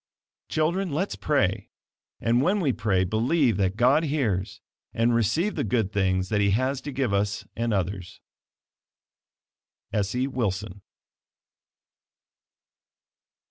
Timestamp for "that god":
3.57-4.01